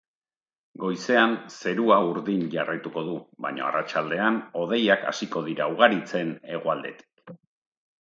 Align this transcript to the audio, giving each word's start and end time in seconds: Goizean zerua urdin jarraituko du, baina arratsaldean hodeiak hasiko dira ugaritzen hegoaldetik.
Goizean 0.83 1.35
zerua 1.57 1.97
urdin 2.13 2.41
jarraituko 2.57 3.05
du, 3.11 3.15
baina 3.47 3.69
arratsaldean 3.69 4.43
hodeiak 4.65 5.09
hasiko 5.15 5.47
dira 5.53 5.73
ugaritzen 5.79 6.37
hegoaldetik. 6.53 7.41